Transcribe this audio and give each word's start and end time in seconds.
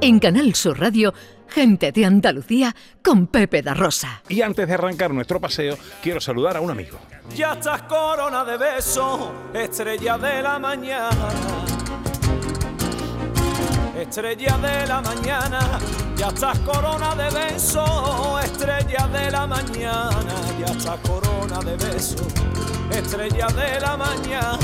En 0.00 0.18
Canal 0.18 0.54
Sur 0.54 0.80
Radio, 0.80 1.12
gente 1.48 1.92
de 1.92 2.06
Andalucía 2.06 2.74
con 3.04 3.26
Pepe 3.26 3.62
da 3.62 3.74
Rosa. 3.74 4.22
Y 4.28 4.40
antes 4.40 4.66
de 4.66 4.74
arrancar 4.74 5.12
nuestro 5.12 5.38
paseo, 5.38 5.76
quiero 6.02 6.20
saludar 6.20 6.56
a 6.56 6.60
un 6.60 6.70
amigo. 6.70 6.98
Ya 7.36 7.52
estás 7.52 7.82
corona 7.82 8.44
de 8.44 8.56
beso, 8.56 9.32
estrella 9.54 10.16
de 10.18 10.42
la 10.42 10.58
mañana. 10.58 11.28
Estrella 13.96 14.58
de 14.58 14.86
la 14.88 15.02
mañana, 15.02 15.78
ya 16.16 16.28
estás 16.28 16.58
corona 16.60 17.14
de 17.14 17.52
beso, 17.52 18.40
estrella 18.40 19.06
de 19.06 19.30
la 19.30 19.46
mañana, 19.46 20.34
ya 20.58 20.72
estás 20.72 20.98
corona 21.00 21.31
de 21.48 21.76
beso 21.76 22.16
estrella 22.90 23.46
de 23.48 23.80
la 23.80 23.96
mañana. 23.96 24.58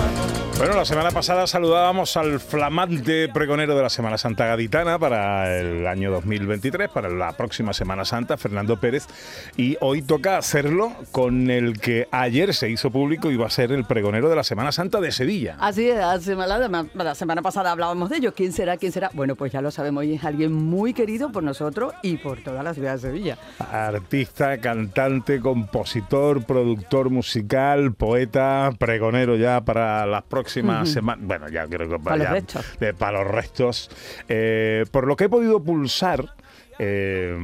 Bueno, 0.59 0.75
la 0.75 0.85
semana 0.85 1.13
pasada 1.13 1.47
saludábamos 1.47 2.17
al 2.17 2.41
flamante 2.41 3.29
pregonero 3.29 3.77
de 3.77 3.83
la 3.83 3.89
Semana 3.89 4.19
Santa 4.19 4.47
Gaditana 4.47 4.99
para 4.99 5.57
el 5.61 5.87
año 5.87 6.11
2023, 6.11 6.91
para 6.91 7.09
la 7.09 7.33
próxima 7.33 7.73
Semana 7.73 8.05
Santa, 8.05 8.37
Fernando 8.37 8.79
Pérez, 8.79 9.07
y 9.57 9.77
hoy 9.81 10.03
toca 10.03 10.37
hacerlo 10.37 10.93
con 11.13 11.51
el 11.51 11.81
que 11.81 12.09
ayer 12.11 12.55
se 12.55 12.69
hizo 12.69 12.91
público 12.91 13.31
y 13.31 13.37
va 13.37 13.47
a 13.47 13.51
ser 13.51 13.71
el 13.71 13.85
pregonero 13.85 14.29
de 14.29 14.37
la 14.37 14.45
Semana 14.45 14.73
Santa 14.73 15.01
de 15.01 15.13
Sevilla. 15.13 15.57
Así 15.61 15.89
es, 15.89 15.97
la 15.97 16.21
semana, 16.21 16.87
la 16.93 17.15
semana 17.15 17.41
pasada 17.41 17.71
hablábamos 17.71 18.11
de 18.11 18.17
ello. 18.17 18.35
¿Quién 18.35 18.53
será? 18.53 18.77
¿Quién 18.77 18.91
será? 18.91 19.11
Bueno, 19.15 19.37
pues 19.37 19.53
ya 19.53 19.63
lo 19.63 19.71
sabemos, 19.71 20.05
y 20.05 20.15
es 20.15 20.25
alguien 20.25 20.53
muy 20.53 20.93
querido 20.93 21.31
por 21.31 21.45
nosotros 21.45 21.95
y 22.03 22.17
por 22.17 22.43
toda 22.43 22.65
la 22.65 22.75
ciudad 22.75 22.95
de 22.95 22.99
Sevilla. 22.99 23.39
Artista, 23.61 24.59
cantante, 24.59 25.41
compositor, 25.41 26.45
productor 26.45 26.68
musical, 27.11 27.95
poeta 27.95 28.71
pregonero 28.79 29.37
ya 29.37 29.61
para 29.61 30.07
las 30.07 30.23
próximas 30.25 30.89
semanas. 30.89 31.27
Bueno, 31.27 31.49
ya 31.49 31.67
creo 31.67 31.89
que 31.89 31.99
para, 31.99 32.17
los 32.17 32.31
restos. 32.31 32.67
para 32.99 33.23
los 33.23 33.31
restos. 33.31 33.91
Eh, 34.29 34.85
por 34.91 35.07
lo 35.07 35.17
que 35.17 35.25
he 35.25 35.29
podido 35.29 35.63
pulsar. 35.63 36.25
Eh, 36.81 37.37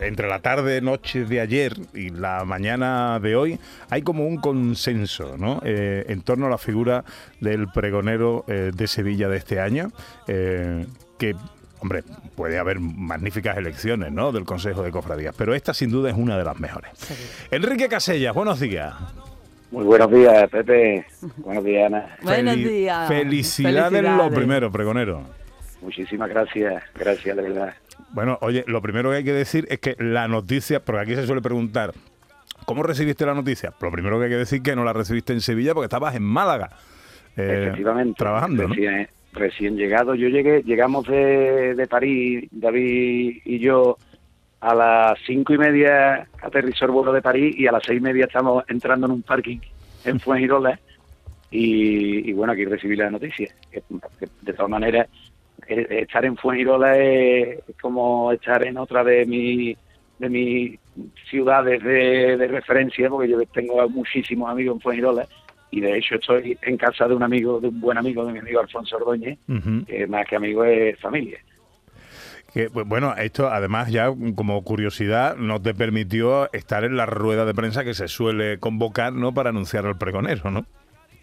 entre 0.00 0.28
la 0.28 0.38
tarde, 0.38 0.80
noche 0.80 1.24
de 1.24 1.40
ayer 1.40 1.74
y 1.92 2.10
la 2.10 2.44
mañana 2.44 3.18
de 3.18 3.34
hoy, 3.34 3.58
hay 3.88 4.02
como 4.02 4.24
un 4.28 4.36
consenso 4.36 5.36
¿no? 5.36 5.60
Eh, 5.64 6.04
en 6.06 6.22
torno 6.22 6.46
a 6.46 6.50
la 6.50 6.56
figura 6.56 7.04
del 7.40 7.66
pregonero 7.66 8.44
de 8.46 8.86
Sevilla 8.86 9.28
de 9.28 9.38
este 9.38 9.58
año, 9.58 9.90
que 10.24 11.34
Hombre, 11.80 12.04
puede 12.34 12.58
haber 12.58 12.78
magníficas 12.78 13.56
elecciones, 13.56 14.12
¿no? 14.12 14.32
Del 14.32 14.44
Consejo 14.44 14.82
de 14.82 14.90
Cofradías, 14.90 15.34
pero 15.36 15.54
esta 15.54 15.72
sin 15.72 15.90
duda 15.90 16.10
es 16.10 16.16
una 16.16 16.36
de 16.36 16.44
las 16.44 16.60
mejores. 16.60 16.90
Enrique 17.50 17.88
Casellas, 17.88 18.34
buenos 18.34 18.60
días. 18.60 18.94
Muy 19.70 19.84
buenos 19.84 20.10
días, 20.10 20.50
Pepe. 20.50 21.06
Buenos 21.38 21.64
días, 21.64 21.86
Ana. 21.86 22.16
Buenos 22.22 22.56
días. 22.56 23.08
Felicidades, 23.08 24.02
lo 24.02 24.30
primero, 24.30 24.70
pregonero. 24.70 25.22
Muchísimas 25.80 26.28
gracias, 26.28 26.82
gracias, 26.94 27.36
de 27.36 27.42
verdad. 27.42 27.74
Bueno, 28.10 28.36
oye, 28.42 28.64
lo 28.66 28.82
primero 28.82 29.10
que 29.10 29.16
hay 29.16 29.24
que 29.24 29.32
decir 29.32 29.66
es 29.70 29.78
que 29.78 29.96
la 29.98 30.28
noticia, 30.28 30.84
porque 30.84 31.00
aquí 31.02 31.14
se 31.14 31.24
suele 31.24 31.40
preguntar, 31.40 31.92
¿cómo 32.66 32.82
recibiste 32.82 33.24
la 33.24 33.32
noticia? 33.32 33.72
Lo 33.80 33.90
primero 33.90 34.18
que 34.18 34.24
hay 34.24 34.30
que 34.30 34.36
decir 34.36 34.56
es 34.58 34.62
que 34.64 34.76
no 34.76 34.84
la 34.84 34.92
recibiste 34.92 35.32
en 35.32 35.40
Sevilla 35.40 35.72
porque 35.72 35.86
estabas 35.86 36.14
en 36.14 36.24
Málaga. 36.24 36.70
Eh, 37.36 37.66
Efectivamente. 37.68 38.14
Trabajando, 38.18 38.66
recién, 38.66 39.08
Recién 39.32 39.76
llegado. 39.76 40.14
Yo 40.14 40.28
llegué, 40.28 40.62
llegamos 40.62 41.06
de, 41.06 41.74
de 41.74 41.86
París, 41.86 42.48
David 42.50 43.42
y 43.44 43.58
yo, 43.58 43.96
a 44.60 44.74
las 44.74 45.18
cinco 45.26 45.54
y 45.54 45.58
media 45.58 46.28
aterrizó 46.42 46.84
el 46.84 46.90
vuelo 46.90 47.12
de 47.12 47.22
París 47.22 47.54
y 47.56 47.66
a 47.66 47.72
las 47.72 47.82
seis 47.84 47.98
y 47.98 48.02
media 48.02 48.26
estamos 48.26 48.64
entrando 48.68 49.06
en 49.06 49.12
un 49.12 49.22
parking 49.22 49.58
en 50.04 50.20
Fuengirola 50.20 50.78
y, 51.50 52.30
y 52.30 52.32
bueno, 52.32 52.52
aquí 52.52 52.64
recibí 52.64 52.96
la 52.96 53.10
noticia. 53.10 53.54
de 53.70 54.52
todas 54.52 54.70
maneras, 54.70 55.08
estar 55.66 56.24
en 56.24 56.36
Fuengirola 56.36 56.98
es 56.98 57.60
como 57.80 58.32
estar 58.32 58.66
en 58.66 58.78
otra 58.78 59.04
de 59.04 59.24
mis 59.26 59.76
de 60.18 60.28
mis 60.28 60.78
ciudades 61.30 61.82
de, 61.82 62.46
referencia, 62.46 63.08
porque 63.08 63.30
yo 63.30 63.40
tengo 63.46 63.88
muchísimos 63.88 64.50
amigos 64.50 64.76
en 64.76 64.80
Fuengirola 64.82 65.26
y 65.70 65.80
de 65.80 65.98
hecho 65.98 66.16
estoy 66.16 66.58
en 66.62 66.76
casa 66.76 67.06
de 67.06 67.14
un 67.14 67.22
amigo, 67.22 67.60
de 67.60 67.68
un 67.68 67.80
buen 67.80 67.96
amigo 67.96 68.24
de 68.24 68.32
mi 68.32 68.38
amigo 68.40 68.60
Alfonso 68.60 68.96
Ordóñez, 68.96 69.38
que 69.86 70.06
más 70.06 70.26
que 70.26 70.36
amigo 70.36 70.64
es 70.64 70.98
familia. 70.98 71.38
Que, 72.52 72.68
pues, 72.68 72.86
bueno, 72.86 73.14
esto 73.16 73.48
además 73.48 73.92
ya 73.92 74.12
como 74.34 74.62
curiosidad 74.64 75.36
no 75.36 75.62
te 75.62 75.72
permitió 75.72 76.52
estar 76.52 76.82
en 76.82 76.96
la 76.96 77.06
rueda 77.06 77.44
de 77.44 77.54
prensa 77.54 77.84
que 77.84 77.94
se 77.94 78.08
suele 78.08 78.58
convocar 78.58 79.12
¿no? 79.12 79.32
para 79.32 79.50
anunciar 79.50 79.86
al 79.86 79.98
pregonero, 79.98 80.50
¿no? 80.50 80.66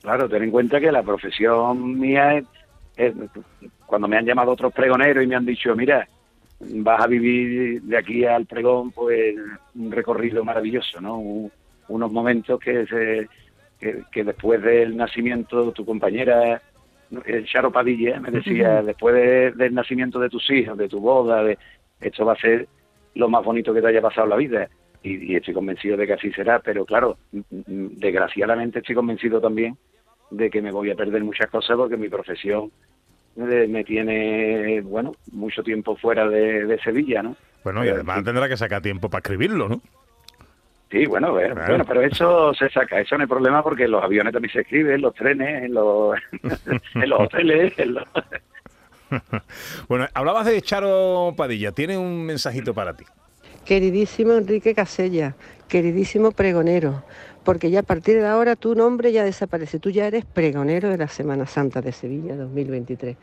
Claro, 0.02 0.30
ten 0.30 0.44
en 0.44 0.52
cuenta 0.52 0.80
que 0.80 0.90
la 0.90 1.04
profesión 1.04 2.00
mía 2.00 2.42
es, 2.96 3.14
cuando 3.86 4.08
me 4.08 4.18
han 4.18 4.26
llamado 4.26 4.52
otros 4.52 4.72
pregoneros 4.72 5.22
y 5.22 5.28
me 5.28 5.36
han 5.36 5.46
dicho, 5.46 5.76
mira, 5.76 6.08
vas 6.60 7.02
a 7.02 7.08
vivir 7.08 7.82
de 7.82 7.98
aquí 7.98 8.24
al 8.24 8.46
pregón 8.46 8.92
pues 8.92 9.36
un 9.76 9.92
recorrido 9.92 10.46
maravilloso, 10.46 11.02
¿no? 11.02 11.50
unos 11.90 12.12
momentos 12.12 12.60
que, 12.60 12.86
se, 12.86 13.28
que, 13.80 14.04
que 14.12 14.24
después 14.24 14.62
del 14.62 14.98
nacimiento 14.98 15.72
tu 15.72 15.86
compañera 15.86 16.62
el 17.26 17.46
Charo 17.46 17.72
Padilla 17.72 18.20
me 18.20 18.32
decía, 18.32 18.82
después 18.82 19.56
del 19.56 19.74
nacimiento 19.74 20.20
de 20.20 20.30
tus 20.30 20.50
hijos, 20.50 20.78
de 20.78 20.90
tu 20.90 21.00
boda, 21.00 21.44
de, 21.44 21.58
esto 22.02 22.26
va 22.26 22.34
a 22.34 22.38
ser 22.38 22.68
lo 23.16 23.30
más 23.30 23.44
bonito 23.44 23.74
que 23.74 23.82
te 23.82 23.88
haya 23.88 24.02
pasado 24.02 24.26
en 24.26 24.30
la 24.30 24.36
vida. 24.36 24.70
Y, 25.04 25.36
estoy 25.36 25.54
convencido 25.54 25.96
de 25.96 26.06
que 26.06 26.14
así 26.14 26.32
será, 26.32 26.60
pero 26.60 26.86
claro, 26.86 27.18
desgraciadamente 27.32 28.80
estoy 28.80 28.96
convencido 28.96 29.40
también 29.40 29.78
de 30.32 30.50
que 30.50 30.62
me 30.62 30.72
voy 30.72 30.92
a 30.92 30.96
perder 30.96 31.24
muchas 31.24 31.50
cosas 31.50 31.78
porque 31.78 31.96
mi 31.96 32.10
profesión 32.10 32.72
me 33.36 33.84
tiene, 33.84 34.82
bueno, 34.82 35.14
mucho 35.32 35.64
tiempo 35.64 35.96
fuera 35.96 36.28
de, 36.28 36.78
Sevilla, 36.84 37.24
¿no? 37.24 37.36
Bueno, 37.64 37.86
y 37.86 37.90
además 37.90 38.24
tendrá 38.24 38.50
que 38.50 38.58
sacar 38.58 38.82
tiempo 38.82 39.10
para 39.10 39.20
escribirlo, 39.20 39.70
¿no? 39.70 39.82
Sí, 40.90 41.06
bueno, 41.06 41.34
bueno, 41.34 41.84
pero 41.86 42.02
eso 42.02 42.54
se 42.54 42.70
saca, 42.70 43.02
eso 43.02 43.18
no 43.18 43.24
hay 43.24 43.28
problema 43.28 43.62
porque 43.62 43.88
los 43.90 44.02
aviones 44.02 44.32
también 44.32 44.54
se 44.54 44.62
escriben, 44.62 45.02
los 45.02 45.14
trenes, 45.14 45.66
en 45.66 45.74
los, 45.74 46.18
en 46.96 47.10
los 47.10 47.20
hoteles. 47.20 47.74
bueno, 49.90 50.08
hablabas 50.14 50.46
de 50.46 50.62
Charo 50.62 51.34
Padilla, 51.36 51.74
tiene 51.74 51.98
un 51.98 52.26
mensajito 52.26 52.74
para 52.74 52.96
ti. 52.96 53.04
Queridísimo 53.66 54.34
Enrique 54.34 54.74
Casella, 54.74 55.36
queridísimo 55.68 56.32
pregonero, 56.32 57.04
porque 57.44 57.70
ya 57.70 57.82
a 57.82 57.84
partir 57.84 58.22
de 58.22 58.28
ahora 58.28 58.56
tu 58.56 58.74
nombre 58.74 59.12
ya 59.12 59.26
desaparece, 59.26 59.80
tú 59.80 59.90
ya 59.90 60.08
eres 60.08 60.24
pregonero 60.24 60.90
de 60.90 60.98
la 60.98 61.10
Semana 61.10 61.48
Santa 61.48 61.82
de 61.82 61.92
Sevilla 61.92 62.38
2023. 62.38 63.18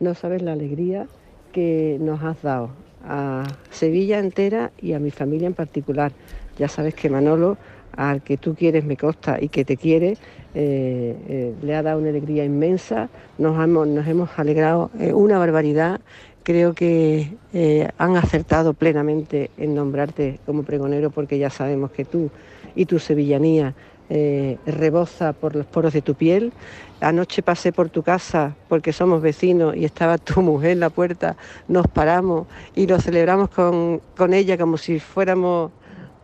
No 0.00 0.14
sabes 0.14 0.42
la 0.42 0.52
alegría 0.52 1.06
que 1.52 1.96
nos 1.98 2.22
has 2.22 2.42
dado 2.42 2.72
a 3.02 3.44
Sevilla 3.70 4.18
entera 4.18 4.72
y 4.82 4.92
a 4.92 4.98
mi 4.98 5.10
familia 5.10 5.46
en 5.46 5.54
particular. 5.54 6.12
Ya 6.58 6.68
sabes 6.68 6.94
que 6.94 7.10
Manolo, 7.10 7.58
al 7.96 8.22
que 8.22 8.36
tú 8.36 8.54
quieres, 8.54 8.84
me 8.84 8.96
consta, 8.96 9.38
y 9.40 9.48
que 9.48 9.64
te 9.64 9.76
quiere, 9.76 10.16
eh, 10.54 11.16
eh, 11.28 11.54
le 11.62 11.74
ha 11.74 11.82
dado 11.82 11.98
una 11.98 12.08
alegría 12.08 12.42
inmensa, 12.42 13.10
nos 13.36 13.62
hemos, 13.62 14.30
alegrado 14.38 14.90
eh, 14.98 15.12
una 15.12 15.38
barbaridad. 15.38 16.00
Creo 16.42 16.74
que 16.74 17.36
han 17.98 18.16
acertado 18.16 18.72
plenamente 18.72 19.50
en 19.58 19.74
nombrarte 19.74 20.38
como 20.46 20.62
pregonero 20.62 21.10
porque 21.10 21.38
ya 21.38 21.50
sabemos 21.50 21.90
que 21.90 22.04
tú 22.04 22.30
y 22.76 22.86
tu 22.86 23.00
sevillanía 23.00 23.74
reboza 24.08 25.32
por 25.32 25.56
los 25.56 25.66
poros 25.66 25.92
de 25.92 26.02
tu 26.02 26.14
piel. 26.14 26.52
Anoche 27.00 27.42
pasé 27.42 27.72
por 27.72 27.90
tu 27.90 28.04
casa 28.04 28.54
porque 28.68 28.92
somos 28.92 29.20
vecinos 29.22 29.74
y 29.74 29.84
estaba 29.84 30.18
tu 30.18 30.40
mujer 30.50 30.70
en 30.70 30.80
la 30.80 30.90
puerta, 30.90 31.36
nos 31.66 31.88
paramos 31.88 32.46
y 32.76 32.86
lo 32.86 33.00
celebramos 33.00 33.50
con 33.50 34.32
ella 34.32 34.56
como 34.56 34.76
si 34.76 35.00
fuéramos 35.00 35.72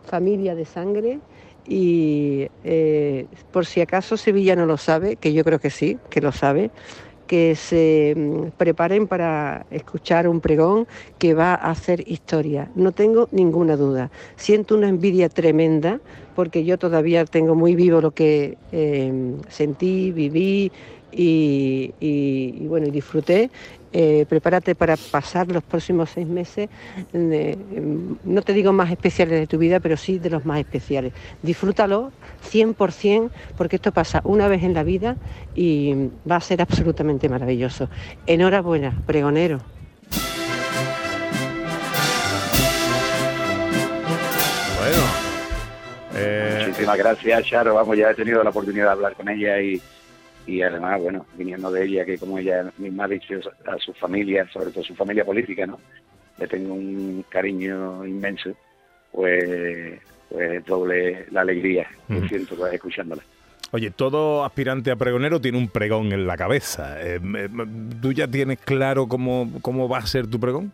familia 0.05 0.55
de 0.55 0.65
sangre 0.65 1.19
y 1.65 2.47
eh, 2.63 3.25
por 3.51 3.65
si 3.65 3.81
acaso 3.81 4.17
Sevilla 4.17 4.55
no 4.55 4.65
lo 4.65 4.77
sabe, 4.77 5.15
que 5.15 5.33
yo 5.33 5.43
creo 5.43 5.59
que 5.59 5.69
sí, 5.69 5.97
que 6.09 6.21
lo 6.21 6.31
sabe, 6.31 6.71
que 7.27 7.55
se 7.55 8.13
mm, 8.15 8.57
preparen 8.57 9.07
para 9.07 9.65
escuchar 9.71 10.27
un 10.27 10.41
pregón 10.41 10.87
que 11.17 11.33
va 11.33 11.53
a 11.53 11.71
hacer 11.71 12.03
historia. 12.07 12.69
No 12.75 12.91
tengo 12.91 13.29
ninguna 13.31 13.77
duda. 13.77 14.11
Siento 14.35 14.75
una 14.75 14.89
envidia 14.89 15.29
tremenda 15.29 15.99
porque 16.35 16.65
yo 16.65 16.77
todavía 16.77 17.25
tengo 17.25 17.55
muy 17.55 17.75
vivo 17.75 18.01
lo 18.01 18.11
que 18.11 18.57
eh, 18.71 19.37
sentí, 19.47 20.11
viví 20.11 20.71
y, 21.15 21.93
y, 21.99 22.67
bueno, 22.67 22.87
y 22.87 22.91
disfruté 22.91 23.49
eh, 23.95 24.25
prepárate 24.27 24.73
para 24.73 24.97
pasar 24.97 25.51
los 25.51 25.61
próximos 25.61 26.09
seis 26.09 26.25
meses, 26.25 26.67
no 27.13 28.41
te 28.41 28.51
digo 28.53 28.73
más 28.73 28.89
especiales 28.89 29.39
de 29.39 29.45
tu 29.45 29.59
vida, 29.59 29.79
pero 29.79 29.97
sí 29.97 30.17
de 30.17 30.31
los 30.31 30.45
más 30.45 30.59
especiales. 30.59 31.13
Disfrútalo 31.43 32.11
100% 32.51 33.29
porque 33.55 33.75
esto 33.75 33.91
pasa 33.91 34.21
una 34.23 34.47
vez 34.47 34.63
en 34.63 34.73
la 34.73 34.81
vida 34.81 35.15
y 35.53 36.09
va 36.29 36.37
a 36.37 36.41
ser 36.41 36.63
absolutamente 36.63 37.29
maravilloso. 37.29 37.87
Enhorabuena, 38.25 38.99
pregonero. 39.05 39.59
Bueno. 44.79 45.03
Eh, 46.15 46.63
Muchísimas 46.65 46.97
gracias, 46.97 47.45
Charo. 47.45 47.75
Vamos, 47.75 47.95
ya 47.95 48.09
he 48.09 48.15
tenido 48.15 48.43
la 48.43 48.49
oportunidad 48.49 48.85
de 48.85 48.91
hablar 48.91 49.15
con 49.15 49.29
ella 49.29 49.61
y 49.61 49.79
y 50.45 50.61
además, 50.61 51.01
bueno, 51.01 51.25
viniendo 51.35 51.71
de 51.71 51.85
ella, 51.85 52.05
que 52.05 52.17
como 52.17 52.37
ella 52.37 52.71
misma 52.77 53.05
ha 53.05 53.07
dicho 53.07 53.39
a 53.65 53.77
su 53.77 53.93
familia, 53.93 54.47
sobre 54.51 54.71
todo 54.71 54.83
su 54.83 54.95
familia 54.95 55.23
política, 55.25 55.65
¿no? 55.65 55.79
Le 56.37 56.47
tengo 56.47 56.73
un 56.73 57.23
cariño 57.29 58.05
inmenso, 58.05 58.51
pues, 59.11 59.99
pues 60.29 60.65
doble 60.65 61.27
la 61.31 61.41
alegría 61.41 61.87
que 62.07 62.17
Ujú. 62.17 62.27
siento 62.27 62.55
pues, 62.55 62.73
escuchándola. 62.73 63.23
Oye, 63.71 63.89
todo 63.89 64.43
aspirante 64.43 64.91
a 64.91 64.95
pregonero 64.95 65.41
tiene 65.41 65.57
un 65.57 65.67
pregón 65.67 66.11
en 66.11 66.27
la 66.27 66.37
cabeza. 66.37 66.95
Eh, 67.01 67.19
¿Tú 68.01 68.11
ya 68.11 68.27
tienes 68.27 68.59
claro 68.59 69.07
cómo, 69.07 69.49
cómo 69.61 69.89
va 69.89 69.97
a 69.97 70.05
ser 70.05 70.27
tu 70.27 70.39
pregón? 70.39 70.71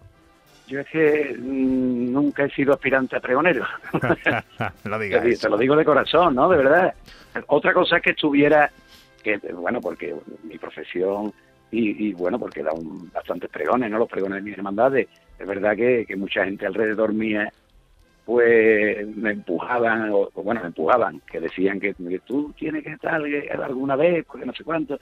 Yo 0.67 0.81
es 0.81 0.87
que 0.87 1.35
mm, 1.39 2.11
nunca 2.11 2.43
he 2.43 2.49
sido 2.51 2.73
aspirante 2.73 3.15
a 3.15 3.19
pregonero. 3.19 3.65
no 4.83 4.99
Te, 4.99 5.05
digas 5.05 5.43
lo 5.49 5.57
digo 5.57 5.75
de 5.75 5.85
corazón, 5.85 6.35
¿no? 6.35 6.49
De 6.49 6.57
verdad. 6.57 6.93
Otra 7.47 7.73
cosa 7.73 7.97
es 7.97 8.03
que 8.03 8.09
estuviera, 8.11 8.69
que 9.23 9.37
bueno, 9.53 9.81
porque 9.81 10.15
mi 10.43 10.57
profesión 10.57 11.33
y, 11.71 12.07
y, 12.07 12.13
bueno, 12.13 12.39
porque 12.39 12.63
da 12.63 12.73
un, 12.73 13.11
bastantes 13.11 13.49
pregones, 13.49 13.91
¿no? 13.91 13.99
Los 13.99 14.09
pregones 14.09 14.37
de 14.37 14.49
mis 14.49 14.57
hermandades. 14.57 15.07
Es 15.37 15.47
verdad 15.47 15.75
que, 15.75 16.05
mucha 16.17 16.45
gente 16.45 16.65
alrededor 16.65 17.13
mía, 17.13 17.51
pues 18.25 19.07
me 19.15 19.31
empujaban, 19.31 20.09
o, 20.11 20.29
bueno, 20.35 20.61
me 20.61 20.67
empujaban, 20.67 21.21
que 21.31 21.39
decían 21.39 21.79
que, 21.79 21.93
que 21.93 22.19
tú 22.19 22.53
tienes 22.57 22.83
que 22.83 22.93
estar 22.93 23.25
eh, 23.25 23.49
alguna 23.51 23.95
vez, 23.95 24.25
porque 24.25 24.45
no 24.45 24.53
sé 24.53 24.63
cuánto. 24.63 24.99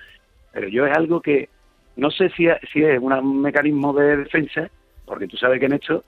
Pero 0.52 0.68
yo 0.68 0.86
es 0.86 0.96
algo 0.96 1.22
que 1.22 1.50
no 1.98 2.12
sé 2.12 2.30
si, 2.30 2.48
si 2.72 2.84
es 2.84 3.00
un 3.00 3.42
mecanismo 3.42 3.94
de 3.94 4.18
defensa, 4.18 4.70
porque 5.06 5.28
tú 5.28 5.36
sabes 5.36 5.60
que 5.60 5.66
en 5.66 5.74
esto 5.74 6.04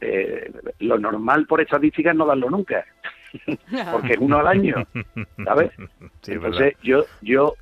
eh, 0.00 0.50
lo 0.80 0.98
normal 0.98 1.46
por 1.46 1.60
estadística 1.60 2.10
es 2.10 2.16
no 2.16 2.26
darlo 2.26 2.50
nunca, 2.50 2.84
porque 3.92 4.14
es 4.14 4.18
uno 4.18 4.38
al 4.38 4.46
año, 4.46 4.86
¿sabes? 5.44 5.72
Sí, 6.22 6.32
Entonces 6.32 6.74
yo, 6.82 7.04
yo, 7.20 7.54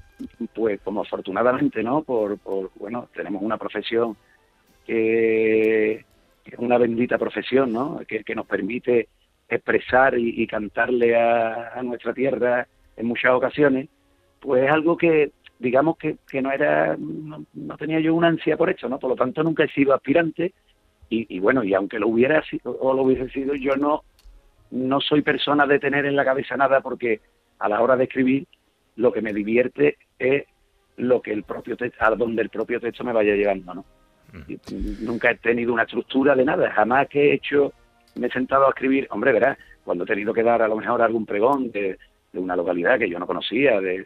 pues 0.54 0.80
como 0.82 1.00
afortunadamente, 1.02 1.82
¿no? 1.82 2.02
Por, 2.02 2.38
por 2.38 2.70
bueno, 2.76 3.08
tenemos 3.12 3.42
una 3.42 3.56
profesión 3.58 4.16
que 4.86 6.04
que 6.44 6.50
es 6.54 6.58
una 6.58 6.78
bendita 6.78 7.18
profesión, 7.18 7.72
¿no? 7.72 8.00
Que, 8.06 8.24
que 8.24 8.34
nos 8.34 8.46
permite 8.46 9.08
expresar 9.48 10.18
y, 10.18 10.42
y 10.42 10.46
cantarle 10.46 11.16
a, 11.16 11.72
a 11.74 11.82
nuestra 11.82 12.12
tierra 12.12 12.66
en 12.96 13.06
muchas 13.06 13.32
ocasiones, 13.32 13.88
pues 14.40 14.64
es 14.64 14.70
algo 14.70 14.96
que, 14.96 15.30
digamos 15.58 15.96
que, 15.96 16.16
que 16.28 16.42
no 16.42 16.50
era, 16.50 16.96
no, 16.98 17.44
no 17.54 17.76
tenía 17.76 18.00
yo 18.00 18.14
una 18.14 18.28
ansia 18.28 18.56
por 18.56 18.70
eso, 18.70 18.88
¿no? 18.88 18.98
Por 18.98 19.10
lo 19.10 19.16
tanto 19.16 19.42
nunca 19.42 19.64
he 19.64 19.68
sido 19.68 19.94
aspirante 19.94 20.52
y, 21.08 21.36
y 21.36 21.38
bueno, 21.38 21.62
y 21.62 21.74
aunque 21.74 21.98
lo 21.98 22.08
hubiera 22.08 22.42
sido 22.44 22.76
o 22.80 22.94
lo 22.94 23.02
hubiese 23.02 23.28
sido, 23.30 23.54
yo 23.54 23.76
no, 23.76 24.02
no 24.72 25.00
soy 25.00 25.22
persona 25.22 25.66
de 25.66 25.78
tener 25.78 26.06
en 26.06 26.16
la 26.16 26.24
cabeza 26.24 26.56
nada 26.56 26.80
porque 26.80 27.20
a 27.58 27.68
la 27.68 27.80
hora 27.80 27.96
de 27.96 28.04
escribir 28.04 28.46
lo 28.96 29.12
que 29.12 29.22
me 29.22 29.32
divierte 29.32 29.98
es 30.18 30.44
lo 30.96 31.22
que 31.22 31.32
el 31.32 31.44
propio 31.44 31.76
texto, 31.76 32.04
a 32.04 32.10
donde 32.10 32.42
el 32.42 32.48
propio 32.48 32.80
texto 32.80 33.04
me 33.04 33.12
vaya 33.12 33.34
llevando, 33.34 33.74
¿no? 33.74 33.84
Mm, 34.32 35.04
Nunca 35.04 35.30
he 35.30 35.36
tenido 35.36 35.72
una 35.72 35.82
estructura 35.82 36.34
de 36.34 36.44
nada, 36.44 36.70
jamás 36.70 37.08
que 37.08 37.30
he 37.30 37.34
hecho, 37.34 37.72
me 38.14 38.26
he 38.26 38.30
sentado 38.30 38.66
a 38.66 38.70
escribir, 38.70 39.06
hombre, 39.10 39.32
verás, 39.32 39.58
cuando 39.84 40.04
he 40.04 40.06
tenido 40.06 40.32
que 40.32 40.42
dar 40.42 40.62
a 40.62 40.68
lo 40.68 40.76
mejor 40.76 41.02
algún 41.02 41.26
pregón 41.26 41.70
de, 41.70 41.98
de 42.32 42.38
una 42.40 42.56
localidad 42.56 42.98
que 42.98 43.08
yo 43.08 43.18
no 43.18 43.26
conocía, 43.26 43.80
de, 43.80 44.04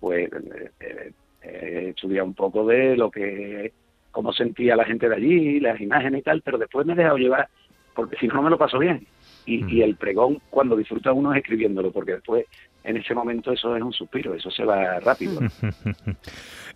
pues 0.00 0.30
eh, 0.32 0.70
eh, 0.80 1.12
he 1.42 1.88
estudiado 1.90 2.26
un 2.26 2.34
poco 2.34 2.66
de 2.66 2.96
lo 2.96 3.10
que, 3.10 3.72
cómo 4.10 4.32
sentía 4.32 4.76
la 4.76 4.84
gente 4.84 5.08
de 5.08 5.16
allí, 5.16 5.60
las 5.60 5.80
imágenes 5.80 6.20
y 6.20 6.24
tal, 6.24 6.42
pero 6.42 6.58
después 6.58 6.86
me 6.86 6.92
he 6.92 6.96
dejado 6.96 7.16
llevar, 7.16 7.48
porque 7.94 8.16
si 8.16 8.28
no, 8.28 8.34
no 8.34 8.42
me 8.42 8.50
lo 8.50 8.58
paso 8.58 8.78
bien. 8.78 9.06
Y, 9.46 9.76
y 9.76 9.82
el 9.82 9.96
pregón, 9.96 10.40
cuando 10.50 10.76
disfruta 10.76 11.12
uno 11.12 11.32
es 11.32 11.38
escribiéndolo, 11.38 11.92
porque 11.92 12.12
después, 12.12 12.46
en 12.82 12.96
ese 12.96 13.14
momento, 13.14 13.52
eso 13.52 13.76
es 13.76 13.82
un 13.82 13.92
suspiro, 13.92 14.34
eso 14.34 14.50
se 14.50 14.64
va 14.64 15.00
rápido. 15.00 15.40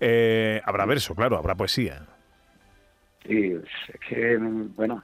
Eh, 0.00 0.60
habrá 0.64 0.86
verso, 0.86 1.12
claro, 1.12 1.36
habrá 1.36 1.56
poesía. 1.56 2.06
Sí, 3.26 3.52
es 3.52 4.00
que, 4.08 4.36
bueno, 4.36 5.02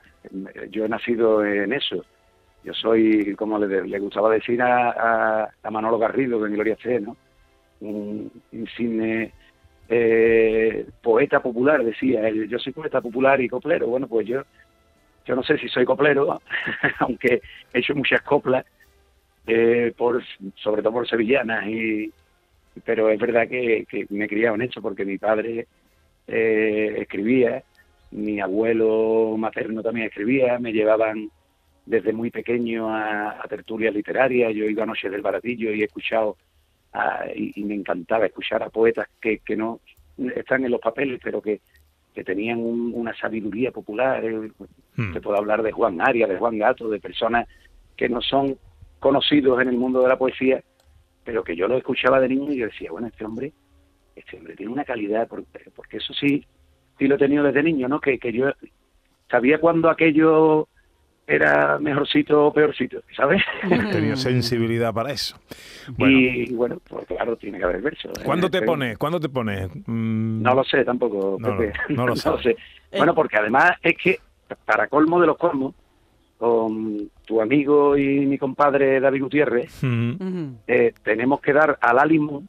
yo 0.71 0.85
he 0.85 0.89
nacido 0.89 1.45
en 1.45 1.73
eso. 1.73 2.05
Yo 2.63 2.73
soy, 2.75 3.35
como 3.35 3.59
le, 3.59 3.89
le 3.89 3.99
gustaba 3.99 4.33
decir 4.33 4.63
a, 4.63 4.91
a, 4.91 5.51
a 5.65 5.71
Manolo 5.73 5.99
Garrido, 5.99 6.41
de 6.41 6.51
Gloria 6.51 6.77
C, 6.81 7.01
¿no? 7.01 7.17
Un 7.81 8.31
insigne 8.53 9.33
eh, 9.89 10.87
poeta 11.03 11.41
popular, 11.41 11.85
decía 11.85 12.27
él. 12.29 12.49
Yo 12.49 12.59
soy 12.59 12.73
poeta 12.73 13.01
popular 13.01 13.41
y 13.41 13.49
coplero. 13.49 13.87
Bueno, 13.87 14.07
pues 14.07 14.27
yo, 14.27 14.43
yo 15.25 15.35
no 15.37 15.43
sé 15.43 15.59
si 15.59 15.69
soy 15.69 15.85
coplero, 15.85 16.41
aunque 17.01 17.41
he 17.73 17.79
hecho 17.79 17.95
muchas 17.95 18.23
coplas, 18.23 18.65
eh, 19.47 19.93
por, 19.97 20.23
sobre 20.57 20.83
todo 20.83 20.93
por 20.95 21.09
sevillanas, 21.09 21.67
y, 21.69 22.13
pero 22.85 23.11
es 23.11 23.19
verdad 23.19 23.49
que, 23.49 23.87
me 24.11 24.25
he 24.25 24.29
criado 24.29 24.55
en 24.57 24.63
eso, 24.63 24.81
porque 24.83 25.05
mi 25.05 25.19
padre 25.19 25.67
eh, 26.27 26.97
escribía, 26.99 27.63
mi 28.11 28.41
abuelo 28.41 29.37
materno 29.39 29.83
también 29.83 30.07
escribía, 30.07 30.59
me 30.59 30.73
llevaban 30.73 31.31
desde 31.87 32.13
muy 32.13 32.31
pequeño 32.31 32.89
a, 32.95 33.43
a 33.43 33.49
tertulias 33.49 33.95
literarias, 33.95 34.55
yo 34.55 34.65
iba 34.65 34.85
a 34.85 34.87
Noches 34.87 35.11
del 35.11 35.23
Baratillo 35.23 35.73
y 35.73 35.83
he 35.83 35.85
escuchado, 35.85 36.37
a- 36.93 37.27
y, 37.35 37.63
me 37.65 37.75
encantaba 37.75 38.27
escuchar 38.27 38.63
a 38.63 38.71
poetas 38.71 39.09
que, 39.21 39.39
que 39.41 39.57
no 39.57 39.81
están 40.37 40.65
en 40.65 40.71
los 40.71 40.81
papeles, 40.81 41.21
pero 41.23 41.43
que, 41.43 41.61
que 42.15 42.25
tenían 42.25 42.59
un- 42.61 42.93
una 42.95 43.15
sabiduría 43.15 43.71
popular. 43.73 44.23
Eh, 44.97 45.01
Hmm. 45.03 45.13
Te 45.13 45.21
puedo 45.21 45.37
hablar 45.39 45.63
de 45.63 45.73
Juan 45.73 46.01
Arias, 46.01 46.29
de 46.29 46.37
Juan 46.39 46.59
Gato, 46.59 46.89
de 46.89 47.01
personas 47.01 47.49
que 47.97 48.09
no 48.09 48.21
son 48.23 48.57
conocidos 49.01 49.61
en 49.61 49.69
el 49.69 49.77
mundo 49.77 50.01
de 50.03 50.09
la 50.09 50.17
poesía, 50.19 50.63
pero 51.25 51.43
que 51.45 51.57
yo 51.57 51.67
lo 51.69 51.77
escuchaba 51.77 52.21
de 52.21 52.29
niño 52.29 52.53
y 52.53 52.59
yo 52.59 52.67
decía, 52.67 52.91
bueno, 52.91 53.09
este 53.09 53.25
hombre, 53.25 53.53
este 54.17 54.37
hombre 54.37 54.55
tiene 54.57 54.73
una 54.73 54.85
calidad, 54.85 55.27
porque, 55.29 55.47
porque 55.75 55.97
eso 55.99 56.13
sí, 56.15 56.45
sí 56.99 57.07
lo 57.09 57.17
he 57.17 57.19
tenido 57.19 57.43
desde 57.45 57.63
niño, 57.63 57.89
¿no? 57.89 58.01
Que, 58.01 58.19
que 58.19 58.33
yo 58.33 58.53
sabía 59.31 59.59
cuando 59.59 59.91
aquello 59.91 60.69
era 61.27 61.79
mejorcito 61.79 62.47
o 62.47 62.53
peorcito, 62.53 63.01
¿sabes? 63.17 63.43
Tenía 63.91 64.15
sensibilidad 64.17 64.93
para 64.93 65.11
eso. 65.13 65.37
Bueno, 65.97 66.19
Y 66.19 66.53
bueno, 66.53 66.79
pues 66.89 67.07
claro, 67.07 67.37
tiene 67.37 67.59
que 67.59 67.65
haber 67.65 67.81
verso. 67.81 68.09
¿eh? 68.11 68.23
¿cuándo 68.25 68.51
te 68.51 68.61
Pero 68.61 68.73
pones? 68.73 68.99
¿Cuándo 68.99 69.19
te 69.21 69.29
pones? 69.31 69.69
Mm, 69.87 70.43
No 70.43 70.55
lo 70.55 70.65
sé 70.65 70.85
tampoco, 70.85 71.37
No, 71.41 71.57
Pepe. 71.57 71.73
no, 71.89 71.97
no 72.07 72.07
lo 72.07 72.17
sé. 72.17 72.57
Bueno, 72.97 73.15
porque 73.15 73.39
además 73.39 73.73
es 73.83 73.97
que, 73.97 74.19
para 74.65 74.89
colmo 74.89 75.21
de 75.21 75.27
los 75.27 75.37
colmos, 75.37 75.75
con 76.39 77.11
tu 77.25 77.41
amigo 77.41 77.97
y 77.97 78.27
mi 78.27 78.39
compadre 78.39 79.01
David 79.01 79.23
Gutiérrez, 79.23 79.83
mm, 79.83 80.11
Ujú. 80.15 80.57
eh, 80.67 80.93
tenemos 81.03 81.41
que 81.41 81.53
dar 81.53 81.79
al 81.81 81.99
Álimo 81.99 82.43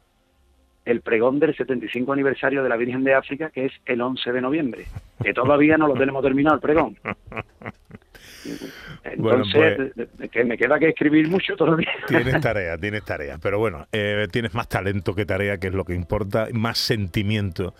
el 0.84 1.00
pregón 1.00 1.38
del 1.40 1.56
75 1.56 2.12
aniversario 2.12 2.62
de 2.62 2.68
la 2.68 2.76
Virgen 2.76 3.02
de 3.04 3.14
África, 3.14 3.50
que 3.50 3.66
es 3.66 3.72
el 3.86 4.00
11 4.00 4.30
de 4.32 4.40
noviembre, 4.40 4.86
que 5.22 5.32
todavía 5.34 5.76
no 5.76 5.88
lo 5.88 5.94
tenemos 5.94 6.22
terminado 6.22 6.56
el 6.56 6.60
pregón. 6.62 6.96
Bueno, 9.16 9.42
Entonces, 9.44 9.92
pues- 10.16 10.30
que 10.30 10.44
me 10.44 10.56
queda 10.56 10.78
que 10.78 10.88
escribir 10.90 11.28
mucho 11.28 11.56
todavía. 11.56 11.88
Tienes 12.08 12.40
tarea, 12.40 12.76
tienes 12.78 13.04
tarea. 13.04 13.38
Pero 13.42 13.58
bueno, 13.58 13.86
eh, 13.92 14.26
tienes 14.30 14.54
más 14.54 14.68
talento 14.68 15.14
que 15.14 15.26
tarea, 15.26 15.58
que 15.58 15.68
es 15.68 15.74
lo 15.74 15.84
que 15.84 15.94
importa, 15.94 16.46
más 16.52 16.78
sentimiento 16.78 17.74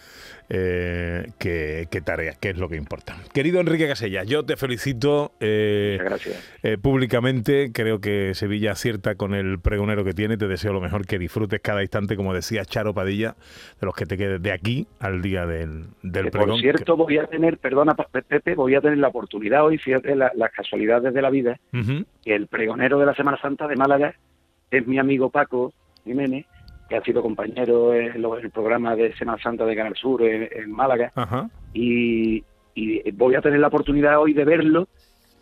eh, 0.48 1.30
que, 1.38 1.88
que 1.90 2.00
tarea, 2.00 2.34
que 2.40 2.50
es 2.50 2.58
lo 2.58 2.68
que 2.68 2.76
importa. 2.76 3.16
Querido 3.34 3.60
Enrique 3.60 3.88
Casellas, 3.88 4.26
yo 4.26 4.44
te 4.44 4.56
felicito 4.56 5.32
eh, 5.40 5.98
eh, 6.62 6.78
públicamente. 6.78 7.70
Creo 7.72 8.00
que 8.00 8.34
Sevilla 8.34 8.72
acierta 8.72 9.14
con 9.16 9.34
el 9.34 9.58
pregonero 9.58 10.04
que 10.04 10.12
tiene. 10.12 10.36
Te 10.36 10.46
deseo 10.48 10.72
lo 10.72 10.80
mejor, 10.80 11.06
que 11.06 11.18
disfrutes 11.18 11.60
cada 11.60 11.82
instante, 11.82 12.16
como 12.16 12.32
decía 12.34 12.64
Charo 12.64 12.94
Padilla, 12.94 13.34
de 13.80 13.86
los 13.86 13.94
que 13.94 14.06
te 14.06 14.16
quedes 14.16 14.40
de 14.42 14.52
aquí 14.52 14.86
al 15.00 15.22
día 15.22 15.46
del, 15.46 15.84
del 16.02 16.26
Que, 16.26 16.30
pregón. 16.30 16.50
por 16.50 16.60
cierto, 16.60 16.96
voy 16.96 17.18
a 17.18 17.26
tener, 17.26 17.58
perdona 17.58 17.94
Pe- 17.94 18.22
Pepe, 18.22 18.54
voy 18.54 18.74
a 18.74 18.80
tener 18.80 18.98
la 18.98 19.08
oportunidad 19.08 19.64
hoy, 19.64 19.78
fíjate 19.78 20.14
la- 20.14 20.32
las 20.34 20.52
casualidades 20.52 21.12
de 21.12 21.22
la 21.22 21.30
vida, 21.30 21.58
que 22.24 22.34
el 22.34 22.46
pregonero 22.46 22.98
de 22.98 23.06
la 23.06 23.14
Semana 23.14 23.38
Santa 23.40 23.66
de 23.66 23.76
Málaga 23.76 24.14
es 24.70 24.86
mi 24.86 24.98
amigo 24.98 25.30
Paco 25.30 25.72
Jiménez, 26.04 26.46
que 26.88 26.96
ha 26.96 27.02
sido 27.02 27.22
compañero 27.22 27.94
en 27.94 28.20
lo- 28.22 28.38
en 28.38 28.44
el 28.44 28.50
programa 28.50 28.94
de 28.96 29.14
Semana 29.16 29.42
Santa 29.42 29.64
de 29.64 29.74
Canal 29.76 29.94
Sur 29.96 30.22
en, 30.22 30.48
en 30.52 30.70
Málaga, 30.70 31.12
Ajá. 31.14 31.48
y, 31.74 32.44
y 32.74 33.10
voy 33.12 33.34
a 33.34 33.40
tener 33.40 33.58
la 33.60 33.68
oportunidad 33.68 34.18
hoy 34.20 34.32
de 34.34 34.44
verlo 34.44 34.86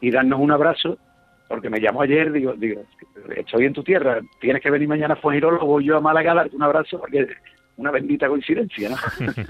y 0.01 0.11
darnos 0.11 0.41
un 0.41 0.51
abrazo, 0.53 0.99
porque 1.49 1.69
me 1.71 1.81
llamó 1.81 2.03
ayer, 2.03 2.33
digo, 2.33 2.55
digo, 2.55 2.83
estoy 3.37 3.67
en 3.67 3.73
tu 3.75 3.83
tierra, 3.83 4.21
tienes 4.41 4.63
que 4.63 4.71
venir 4.71 4.89
mañana 4.89 5.15
a 5.15 5.17
Fuengirola, 5.19 5.59
voy 5.59 5.85
yo 5.85 5.97
a 5.97 6.01
Málaga 6.01 6.33
a 6.33 6.35
darte 6.37 6.57
un 6.57 6.63
abrazo, 6.63 6.99
porque 6.99 7.21
es 7.21 7.29
una 7.77 7.91
bendita 7.91 8.29
coincidencia, 8.29 8.89
¿no? 8.91 8.97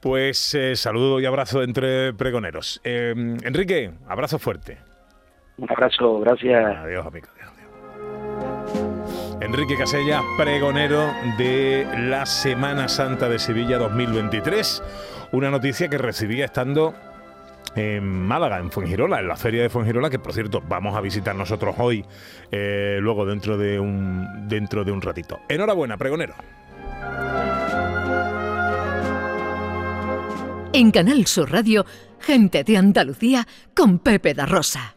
Pues 0.00 0.54
eh, 0.54 0.76
saludo 0.76 1.20
y 1.20 1.26
abrazo 1.26 1.62
entre 1.62 2.14
pregoneros. 2.14 2.80
Eh, 2.84 3.12
Enrique, 3.42 3.90
abrazo 4.08 4.38
fuerte. 4.38 4.78
un 5.58 5.70
abrazo, 5.70 6.20
gracias. 6.20 6.76
Adiós, 6.78 7.06
amigo. 7.06 7.26
Adiós. 7.36 7.50
Enrique 9.52 9.76
Casella, 9.76 10.22
pregonero 10.36 11.12
de 11.36 11.84
la 12.08 12.24
Semana 12.24 12.86
Santa 12.86 13.28
de 13.28 13.40
Sevilla 13.40 13.78
2023. 13.78 14.80
Una 15.32 15.50
noticia 15.50 15.88
que 15.88 15.98
recibía 15.98 16.44
estando 16.44 16.94
en 17.74 18.04
Málaga, 18.04 18.60
en 18.60 18.70
Fuengirola, 18.70 19.18
en 19.18 19.26
la 19.26 19.34
feria 19.34 19.62
de 19.62 19.68
Fuengirola, 19.68 20.08
que 20.08 20.20
por 20.20 20.32
cierto 20.34 20.62
vamos 20.68 20.96
a 20.96 21.00
visitar 21.00 21.34
nosotros 21.34 21.74
hoy, 21.78 22.04
eh, 22.52 22.98
luego 23.00 23.26
dentro 23.26 23.58
de, 23.58 23.80
un, 23.80 24.46
dentro 24.48 24.84
de 24.84 24.92
un 24.92 25.02
ratito. 25.02 25.40
Enhorabuena, 25.48 25.96
pregonero. 25.96 26.34
En 30.72 30.92
Canal 30.92 31.26
Sur 31.26 31.50
Radio, 31.50 31.84
gente 32.20 32.62
de 32.62 32.76
Andalucía 32.76 33.48
con 33.74 33.98
Pepe 33.98 34.32
da 34.32 34.46
Rosa. 34.46 34.94